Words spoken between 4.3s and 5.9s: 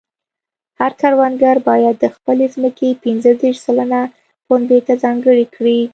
پنبې ته ځانګړې کړي.